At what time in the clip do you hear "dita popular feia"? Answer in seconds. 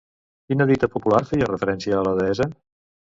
0.69-1.49